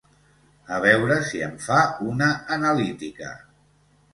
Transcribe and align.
A 0.77 0.77
veure 0.85 1.17
si 1.27 1.43
em 1.49 1.53
fa 1.65 1.77
una 2.13 2.31
analítica. 2.57 3.33